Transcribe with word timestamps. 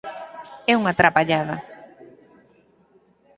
É 0.71 0.73
unha 0.81 0.97
trapallada! 0.99 1.55